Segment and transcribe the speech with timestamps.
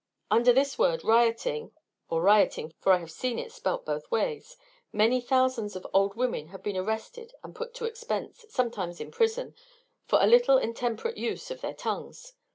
[0.31, 1.73] Under this word rioting,
[2.09, 4.57] or riotting (for I have seen it spelt both ways),
[4.91, 9.53] many thousands of old women have been arrested and put to expense, sometimes in prison,
[10.07, 12.33] for a little intemperate use of their tongues.